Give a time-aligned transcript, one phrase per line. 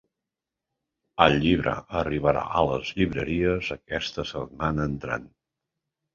[1.25, 5.31] El llibre arribarà a les llibreries aquesta setmana entrant.